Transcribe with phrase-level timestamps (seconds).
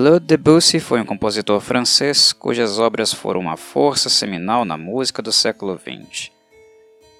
[0.00, 5.32] Claude Debussy foi um compositor francês cujas obras foram uma força seminal na música do
[5.32, 6.30] século XX.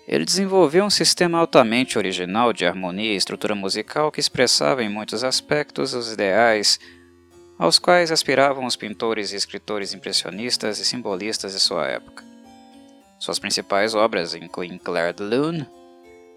[0.07, 5.25] Ele desenvolveu um sistema altamente original de harmonia e estrutura musical que expressava em muitos
[5.25, 6.79] aspectos os ideais
[7.59, 12.23] aos quais aspiravam os pintores e escritores impressionistas e simbolistas de sua época.
[13.19, 15.67] Suas principais obras incluem Clair de Lune,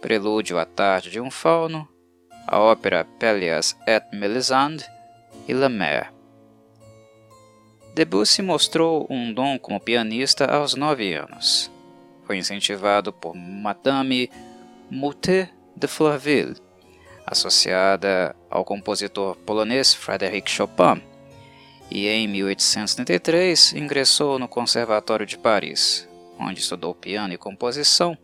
[0.02, 1.88] Prelúdio à Tarde de um Fauno,
[2.48, 4.84] a ópera Pelléas et Mélisande
[5.48, 6.21] e La Mer.
[7.94, 11.70] Debussy mostrou um dom como pianista aos nove anos.
[12.26, 14.32] Foi incentivado por Madame
[14.90, 16.56] Moutet de Fleurville,
[17.26, 21.02] associada ao compositor polonês Frédéric Chopin,
[21.90, 26.08] e em 1873 ingressou no Conservatório de Paris,
[26.40, 28.18] onde estudou piano e composição,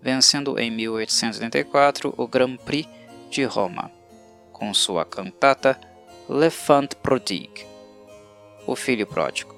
[0.00, 2.88] vencendo em 1884 o Grand Prix
[3.30, 3.90] de Roma,
[4.52, 5.76] com sua cantata
[6.28, 7.77] L'Enfant Prodigue
[8.68, 9.56] o filho pródigo.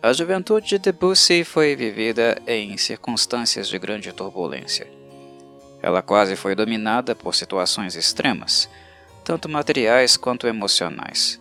[0.00, 4.86] A juventude de Debussy foi vivida em circunstâncias de grande turbulência.
[5.82, 8.70] Ela quase foi dominada por situações extremas,
[9.24, 11.40] tanto materiais quanto emocionais.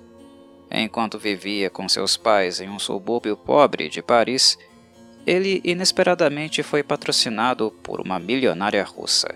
[0.71, 4.57] Enquanto vivia com seus pais em um subúrbio pobre de Paris,
[5.27, 9.35] ele inesperadamente foi patrocinado por uma milionária russa.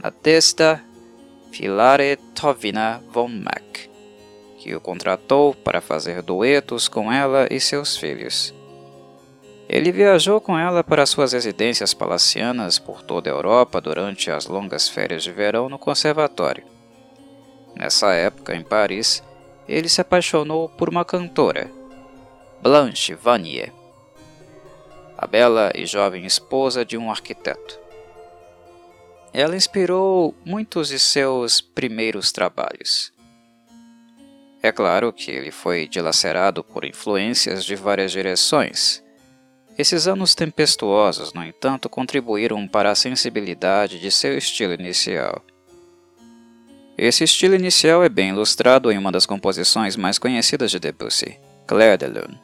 [0.00, 0.82] Nadezhda
[1.50, 3.95] Filaretovna von Mack
[4.66, 8.52] que o contratou para fazer duetos com ela e seus filhos.
[9.68, 14.88] Ele viajou com ela para suas residências palacianas por toda a Europa durante as longas
[14.88, 16.64] férias de verão no conservatório.
[17.76, 19.22] Nessa época, em Paris,
[19.68, 21.70] ele se apaixonou por uma cantora,
[22.60, 23.72] Blanche Vanier,
[25.16, 27.78] a bela e jovem esposa de um arquiteto.
[29.32, 33.14] Ela inspirou muitos de seus primeiros trabalhos.
[34.66, 39.00] É claro que ele foi dilacerado por influências de várias direções.
[39.78, 45.40] Esses anos tempestuosos, no entanto, contribuíram para a sensibilidade de seu estilo inicial.
[46.98, 51.96] Esse estilo inicial é bem ilustrado em uma das composições mais conhecidas de Debussy, Clair
[51.96, 52.40] de Lune.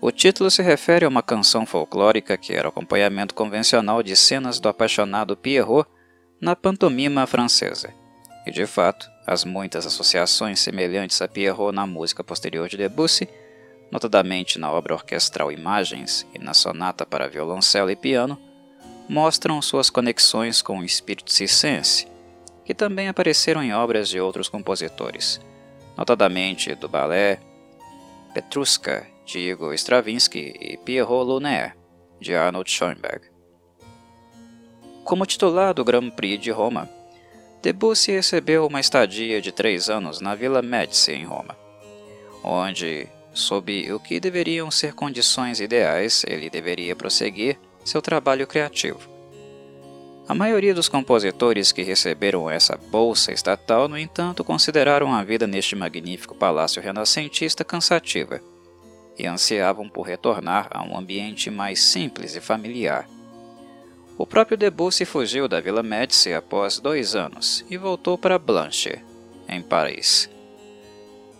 [0.00, 4.60] O título se refere a uma canção folclórica que era o acompanhamento convencional de cenas
[4.60, 5.90] do apaixonado Pierrot
[6.40, 7.92] na pantomima francesa.
[8.46, 13.28] E de fato, as muitas associações semelhantes a Pierrot na música posterior de Debussy,
[13.90, 18.38] notadamente na obra orquestral Imagens e na sonata para violoncelo e piano,
[19.08, 22.08] mostram suas conexões com o espírito circense,
[22.64, 25.40] que também apareceram em obras de outros compositores,
[25.96, 27.38] notadamente do ballet
[28.32, 31.74] Petrushka de Igor Stravinsky e Pierrot Lunaire
[32.20, 33.30] de Arnold Schoenberg.
[35.04, 36.88] Como titular do Grand Prix de Roma,
[37.62, 41.56] Debussy recebeu uma estadia de três anos na Vila Médici, em Roma,
[42.42, 49.08] onde, sob o que deveriam ser condições ideais, ele deveria prosseguir seu trabalho criativo.
[50.28, 55.76] A maioria dos compositores que receberam essa bolsa estatal, no entanto, consideraram a vida neste
[55.76, 58.40] magnífico palácio renascentista cansativa
[59.16, 63.06] e ansiavam por retornar a um ambiente mais simples e familiar.
[64.18, 69.02] O próprio Debussy fugiu da Vila Médici após dois anos e voltou para Blanche,
[69.48, 70.30] em Paris.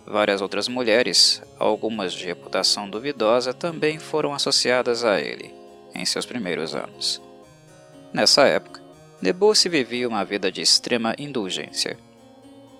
[0.05, 5.53] Várias outras mulheres, algumas de reputação duvidosa, também foram associadas a ele
[5.95, 7.21] em seus primeiros anos.
[8.11, 8.81] Nessa época,
[9.21, 11.97] Debussy vivia uma vida de extrema indulgência.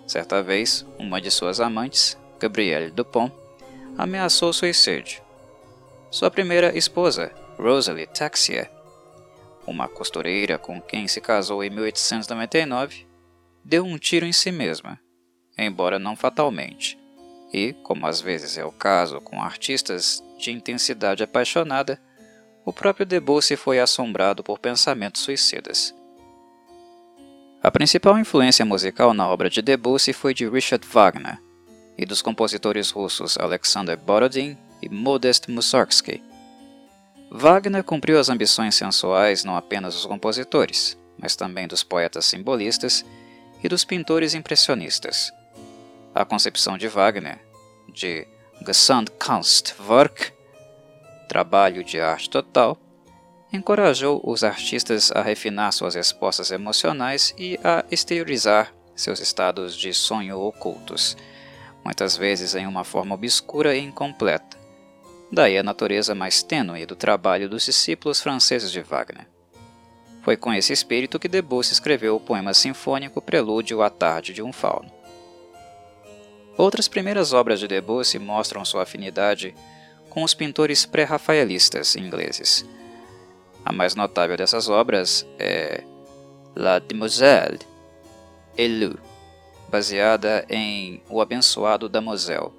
[0.05, 3.31] Certa vez, uma de suas amantes, Gabrielle Dupont,
[3.97, 5.21] ameaçou suicídio.
[6.11, 8.69] Sua primeira esposa, Rosalie Taxier,
[9.65, 13.07] uma costureira com quem se casou em 1899,
[13.63, 14.99] deu um tiro em si mesma,
[15.57, 16.97] embora não fatalmente,
[17.53, 22.01] e, como às vezes é o caso com artistas de intensidade apaixonada,
[22.65, 25.93] o próprio Debussy foi assombrado por pensamentos suicidas.
[27.61, 31.39] A principal influência musical na obra de Debussy foi de Richard Wagner
[31.97, 36.21] e dos compositores russos Alexander Borodin e Modest Mussorgsky.
[37.35, 43.03] Wagner cumpriu as ambições sensuais não apenas dos compositores, mas também dos poetas simbolistas
[43.63, 45.33] e dos pintores impressionistas.
[46.13, 47.39] A concepção de Wagner,
[47.91, 48.27] de
[48.63, 50.31] Gesamtkunstwerk,
[51.27, 52.77] trabalho de arte total,
[53.51, 60.39] encorajou os artistas a refinar suas respostas emocionais e a exteriorizar seus estados de sonho
[60.39, 61.17] ocultos,
[61.83, 64.62] muitas vezes em uma forma obscura e incompleta,
[65.33, 69.27] daí a natureza mais tênue do trabalho dos discípulos franceses de Wagner.
[70.21, 74.53] Foi com esse espírito que Debussy escreveu o poema sinfônico Prelúdio à Tarde de um
[74.53, 74.91] Fauno.
[76.55, 79.55] Outras primeiras obras de Debussy mostram sua afinidade
[80.09, 82.63] com os pintores pré-rafaelistas ingleses.
[83.65, 85.83] A mais notável dessas obras é
[86.55, 87.59] La Demoiselle
[88.55, 88.99] Elue,
[89.67, 92.51] baseada em O Abençoado Damoiselle,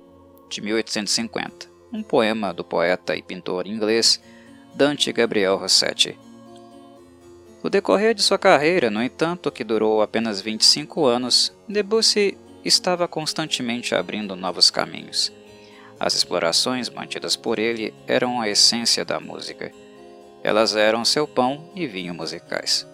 [0.50, 4.20] de 1850, um poema do poeta e pintor inglês
[4.74, 6.18] Dante Gabriel Rossetti.
[7.62, 13.94] O decorrer de sua carreira, no entanto, que durou apenas 25 anos, Debussy estava constantemente
[13.94, 15.32] abrindo novos caminhos.
[15.98, 19.70] As explorações mantidas por ele eram a essência da música.
[20.42, 22.84] Elas eram seu pão e vinho musicais.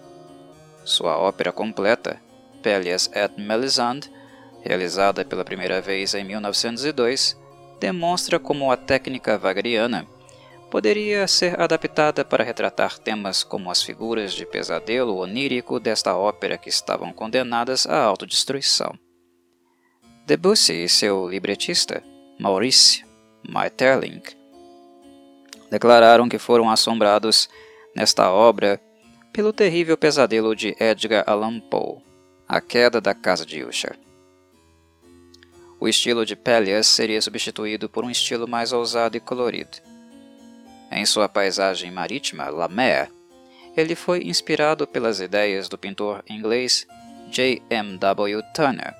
[0.85, 2.20] Sua ópera completa,
[2.62, 4.11] Pelléas et Melisande,
[4.62, 7.39] realizada pela primeira vez em 1902,
[7.81, 10.06] demonstra como a técnica wagneriana
[10.71, 16.69] poderia ser adaptada para retratar temas como as figuras de pesadelo onírico desta ópera que
[16.69, 18.97] estavam condenadas à autodestruição.
[20.27, 22.05] Debussy e seu libretista,
[22.38, 23.05] Maurice
[23.49, 24.37] Maeterlinck,
[25.71, 27.49] declararam que foram assombrados
[27.97, 28.81] nesta obra
[29.32, 31.99] pelo terrível pesadelo de Edgar Allan Poe,
[32.47, 33.99] A Queda da Casa de Usher.
[35.81, 39.79] O estilo de Pelléas seria substituído por um estilo mais ousado e colorido.
[40.93, 43.11] Em sua paisagem marítima, La Mer,
[43.75, 46.87] ele foi inspirado pelas ideias do pintor inglês
[47.31, 47.62] J.
[47.71, 47.97] M.
[47.97, 48.43] W.
[48.53, 48.94] Turner,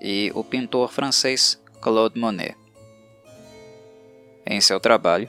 [0.00, 2.56] e o pintor francês Claude Monet.
[4.46, 5.28] Em seu trabalho,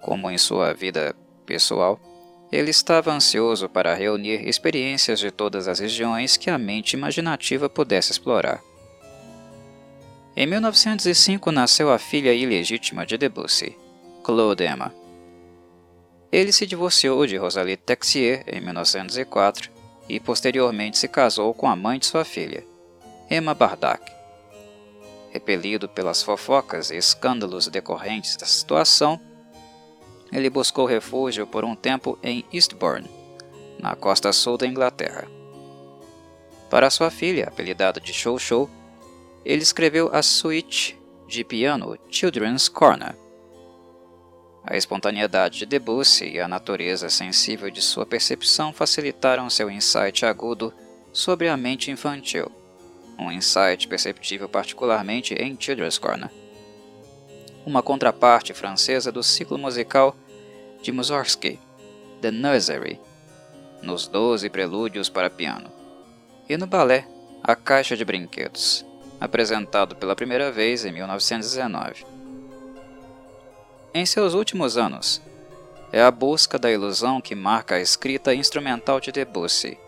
[0.00, 2.00] como em sua vida pessoal,
[2.50, 8.12] ele estava ansioso para reunir experiências de todas as regiões que a mente imaginativa pudesse
[8.12, 8.62] explorar.
[10.34, 13.76] Em 1905 nasceu a filha ilegítima de Debussy,
[14.24, 14.94] Claude Emma.
[16.32, 19.70] Ele se divorciou de Rosalie Texier em 1904
[20.08, 22.64] e posteriormente se casou com a mãe de sua filha,
[23.30, 24.10] Emma Bardak.
[25.30, 29.20] Repelido pelas fofocas e escândalos decorrentes da situação,
[30.32, 33.10] ele buscou refúgio por um tempo em Eastbourne,
[33.78, 35.28] na costa sul da Inglaterra.
[36.70, 38.70] Para sua filha, apelidada de Show Show,
[39.44, 43.16] ele escreveu a suíte de piano Children's Corner.
[44.64, 50.72] A espontaneidade de Debussy e a natureza sensível de sua percepção facilitaram seu insight agudo
[51.12, 52.50] sobre a mente infantil
[53.22, 56.30] um insight perceptível particularmente em Children's Corner.
[57.64, 60.16] Uma contraparte francesa do ciclo musical
[60.82, 61.58] de Mussorgsky,
[62.20, 63.00] The Nursery,
[63.82, 65.70] nos Doze Prelúdios para Piano,
[66.48, 67.06] e no balé
[67.42, 68.84] A Caixa de Brinquedos,
[69.22, 72.04] apresentado pela primeira vez em 1919.
[73.94, 75.22] Em seus últimos anos,
[75.92, 79.78] é a busca da ilusão que marca a escrita instrumental de Debussy,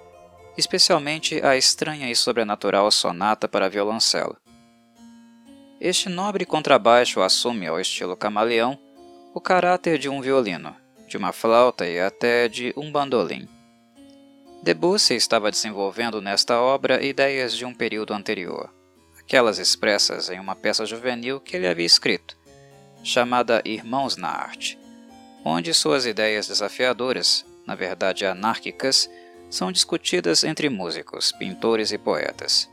[0.56, 4.36] especialmente a estranha e sobrenatural sonata para violoncelo.
[5.80, 8.78] Este nobre contrabaixo assume ao estilo camaleão
[9.34, 10.76] o caráter de um violino,
[11.08, 13.48] de uma flauta e até de um bandolim.
[14.62, 18.72] Debussy estava desenvolvendo nesta obra ideias de um período anterior,
[19.24, 22.36] aquelas expressas em uma peça juvenil que ele havia escrito,
[23.02, 24.78] chamada Irmãos na Arte,
[25.44, 29.10] onde suas ideias desafiadoras, na verdade anárquicas,
[29.50, 32.68] são discutidas entre músicos, pintores e poetas.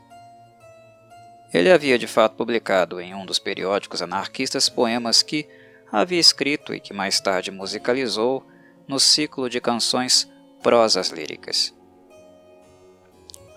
[1.52, 5.48] Ele havia de fato publicado em um dos periódicos anarquistas poemas que
[5.90, 8.46] havia escrito e que mais tarde musicalizou
[8.86, 10.30] no ciclo de canções
[10.62, 11.74] Prosas Líricas.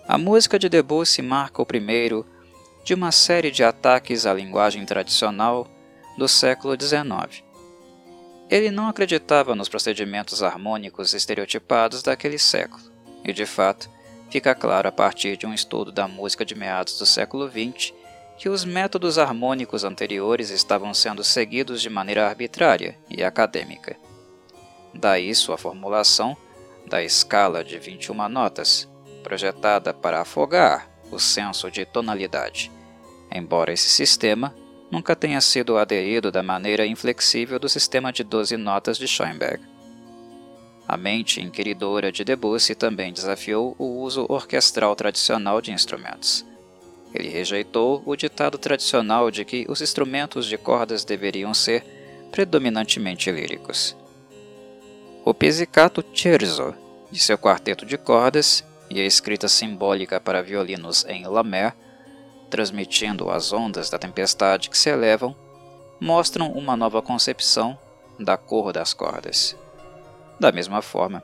[0.08, 2.25] A música de Debussy marca o primeiro
[2.86, 5.68] de uma série de ataques à linguagem tradicional
[6.15, 7.44] do século XIX.
[8.48, 12.84] Ele não acreditava nos procedimentos harmônicos estereotipados daquele século
[13.24, 13.89] e de fato,
[14.30, 17.92] fica claro a partir de um estudo da música de meados do século XX
[18.38, 23.98] que os métodos harmônicos anteriores estavam sendo seguidos de maneira arbitrária e acadêmica.
[24.94, 26.38] Daí sua formulação
[26.86, 28.88] da escala de 21 notas,
[29.24, 32.72] projetada para afogar o senso de tonalidade,
[33.36, 34.54] embora esse sistema
[34.89, 39.62] nunca tenha sido aderido da maneira inflexível do sistema de 12 notas de Schoenberg.
[40.88, 46.46] A mente inquiridora de Debussy também desafiou o uso orquestral tradicional de instrumentos.
[47.13, 51.84] Ele rejeitou o ditado tradicional de que os instrumentos de cordas deveriam ser
[52.32, 53.96] predominantemente líricos.
[55.24, 56.75] O pizzicato Cherzo,
[57.12, 61.74] de seu quarteto de cordas, e a escrita simbólica para violinos em La Mer,
[62.49, 65.35] transmitindo as ondas da tempestade que se elevam,
[65.99, 67.77] mostram uma nova concepção
[68.19, 69.55] da cor das cordas.
[70.39, 71.23] Da mesma forma,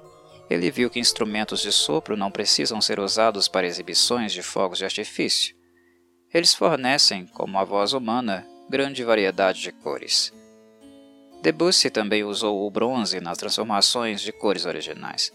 [0.50, 4.86] ele viu que instrumentos de sopro não precisam ser usados para exibições de fogos de
[4.86, 5.56] artifício.
[6.34, 10.34] eles fornecem, como a voz humana, grande variedade de cores.
[11.42, 15.32] Debussy também usou o bronze nas transformações de cores originais.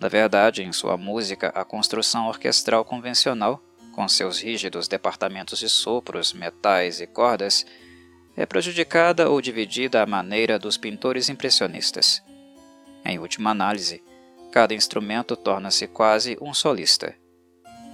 [0.00, 3.62] Na verdade, em sua música, a construção orquestral convencional,
[3.98, 7.66] com seus rígidos departamentos de sopros, metais e cordas,
[8.36, 12.22] é prejudicada ou dividida à maneira dos pintores impressionistas.
[13.04, 14.00] Em última análise,
[14.52, 17.12] cada instrumento torna-se quase um solista,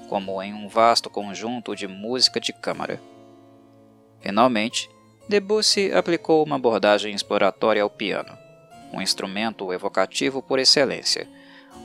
[0.06, 3.00] como em um vasto conjunto de música de câmara.
[4.20, 4.90] Finalmente,
[5.26, 8.36] Debussy aplicou uma abordagem exploratória ao piano,
[8.92, 11.26] um instrumento evocativo por excelência,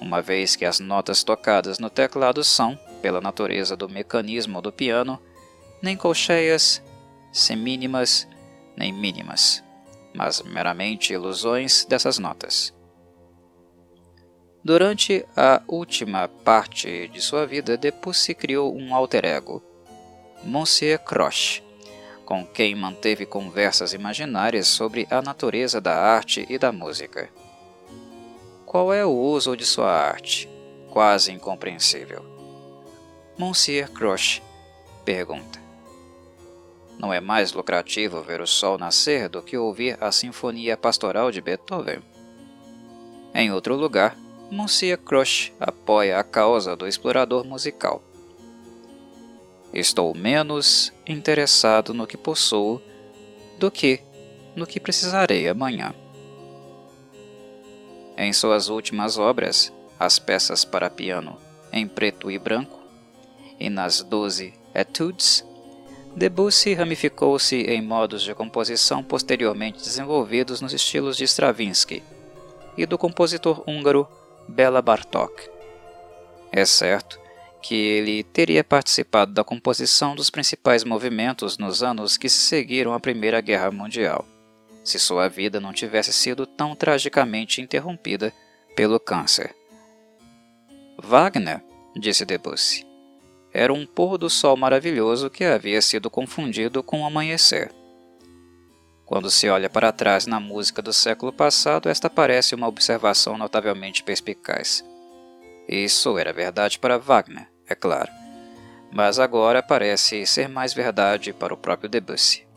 [0.02, 5.20] uma vez que as notas tocadas no teclado são, pela natureza do mecanismo do piano,
[5.82, 6.82] nem colcheias,
[7.32, 8.28] semínimas,
[8.76, 9.64] nem mínimas,
[10.14, 12.74] mas meramente ilusões dessas notas.
[14.64, 19.64] Durante a última parte de sua vida, Debussy criou um alter ego,
[20.44, 21.64] Monsieur Croche,
[22.26, 27.30] com quem manteve conversas imaginárias sobre a natureza da arte e da música.
[28.66, 30.48] Qual é o uso de sua arte?
[30.92, 32.39] Quase incompreensível.
[33.40, 34.42] Monsieur Croce
[35.06, 35.62] pergunta.
[37.00, 41.40] Não é mais lucrativo ver o sol nascer do que ouvir a Sinfonia Pastoral de
[41.40, 42.02] Beethoven?
[43.34, 44.18] Em outro lugar,
[44.52, 48.04] Monsieur Croce apoia a causa do explorador musical
[49.74, 52.82] Estou menos interessado no que possuo
[53.58, 54.02] do que
[54.54, 55.96] no que precisarei amanhã.
[58.18, 61.38] Em suas últimas obras, as peças para piano
[61.72, 62.79] em preto e branco,
[63.60, 65.46] e nas doze etudes,
[66.16, 72.04] Debussy ramificou-se em modos de composição posteriormente desenvolvidos nos estilos de Stravinsky
[72.76, 74.08] e do compositor húngaro
[74.48, 75.50] Bela Bartók.
[76.52, 77.20] É certo
[77.62, 83.00] que ele teria participado da composição dos principais movimentos nos anos que se seguiram à
[83.00, 84.26] Primeira Guerra Mundial,
[84.84, 88.34] se sua vida não tivesse sido tão tragicamente interrompida
[88.76, 89.56] pelo câncer.
[90.98, 91.62] Wagner,
[91.96, 92.86] disse Debussy,
[93.54, 97.72] era um pôr do sol maravilhoso que havia sido confundido com o amanhecer.
[99.06, 104.04] Quando se olha para trás na música do século passado, esta parece uma observação notavelmente
[104.04, 104.86] perspicaz.
[105.68, 108.12] Isso era verdade para Wagner, é claro,
[108.92, 112.48] mas agora parece ser mais verdade para o próprio Debussy.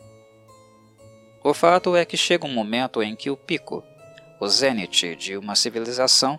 [1.43, 3.83] O fato é que chega um momento em que o pico,
[4.41, 6.39] o zênite de uma civilização,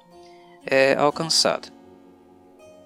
[0.66, 1.83] é alcançado.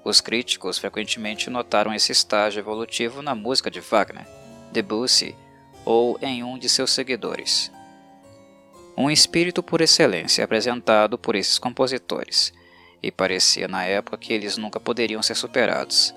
[0.07, 4.25] Os críticos frequentemente notaram esse estágio evolutivo na música de Wagner,
[4.71, 5.35] Debussy
[5.83, 7.69] ou em um de seus seguidores.
[8.97, 12.53] Um espírito por excelência apresentado por esses compositores,
[13.03, 16.15] e parecia na época que eles nunca poderiam ser superados.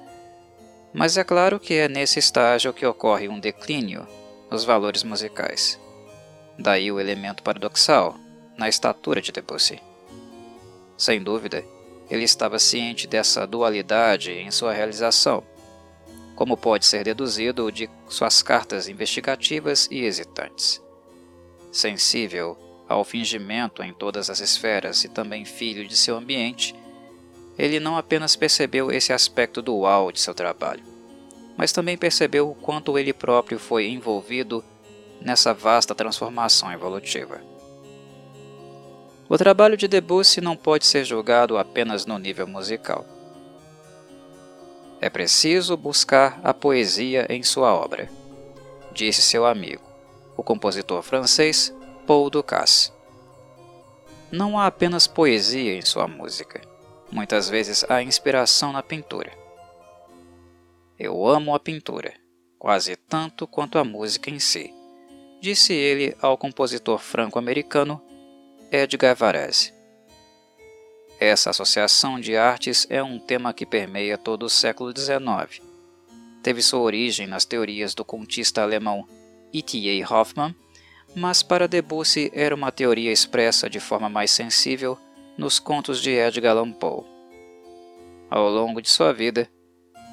[0.94, 4.06] Mas é claro que é nesse estágio que ocorre um declínio
[4.49, 5.80] nos valores musicais.
[6.56, 8.16] Daí o elemento paradoxal
[8.56, 9.82] na estatura de Debussy.
[10.97, 11.64] Sem dúvida,
[12.11, 15.45] ele estava ciente dessa dualidade em sua realização,
[16.35, 20.83] como pode ser deduzido de suas cartas investigativas e hesitantes.
[21.71, 26.75] Sensível ao fingimento em todas as esferas e também filho de seu ambiente,
[27.57, 30.83] ele não apenas percebeu esse aspecto dual de seu trabalho,
[31.57, 34.64] mas também percebeu o quanto ele próprio foi envolvido
[35.21, 37.50] nessa vasta transformação evolutiva.
[39.33, 43.07] O trabalho de Debussy não pode ser julgado apenas no nível musical.
[45.01, 48.11] É preciso buscar a poesia em sua obra,
[48.91, 49.85] disse seu amigo,
[50.37, 51.73] o compositor francês
[52.09, 52.91] Paul Ducasse.
[54.33, 56.61] Não há apenas poesia em sua música.
[57.09, 59.31] Muitas vezes há inspiração na pintura.
[60.99, 62.15] Eu amo a pintura,
[62.59, 64.75] quase tanto quanto a música em si,
[65.41, 68.03] disse ele ao compositor franco-americano
[68.71, 69.73] Edgar Varese.
[71.19, 75.62] Essa associação de artes é um tema que permeia todo o século XIX.
[76.43, 79.07] Teve sua origem nas teorias do contista alemão
[79.53, 80.09] E.T.A.
[80.09, 80.55] Hoffmann
[81.15, 84.99] mas para Debussy era uma teoria expressa de forma mais sensível
[85.37, 87.05] nos contos de Edgar Allan Poe.
[88.31, 89.49] Ao longo de sua vida,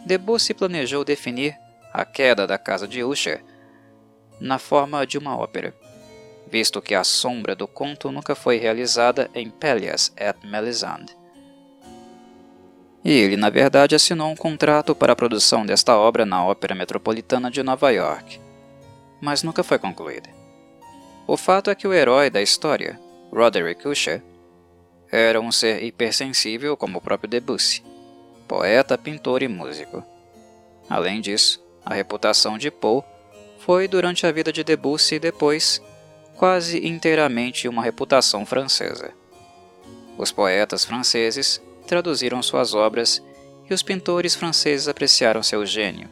[0.06, 1.56] Debussy planejou definir
[1.94, 3.44] a queda da casa de Usher
[4.40, 5.76] na forma de uma ópera,
[6.50, 11.16] visto que a sombra do conto nunca foi realizada em Pelléas et Melisande.
[13.04, 17.50] E ele, na verdade, assinou um contrato para a produção desta obra na Ópera Metropolitana
[17.50, 18.39] de Nova York,
[19.22, 20.30] mas nunca foi concluída.
[21.25, 23.00] O fato é que o herói da história,
[23.32, 24.24] Roderick Usher,
[25.12, 27.84] era um ser hipersensível como o próprio Debussy,
[28.48, 30.04] poeta, pintor e músico.
[30.89, 33.01] Além disso, A reputação de Poe
[33.60, 35.82] foi, durante a vida de Debussy e depois,
[36.38, 39.12] quase inteiramente uma reputação francesa.
[40.17, 43.22] Os poetas franceses traduziram suas obras
[43.70, 46.08] e os pintores franceses apreciaram seu gênio,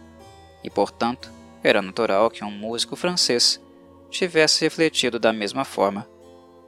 [0.64, 1.32] e, portanto,
[1.64, 3.62] era natural que um músico francês
[4.10, 6.08] tivesse refletido da mesma forma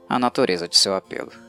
[0.08, 1.47] a natureza de seu apelo.